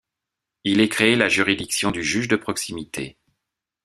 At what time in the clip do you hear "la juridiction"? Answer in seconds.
1.15-1.91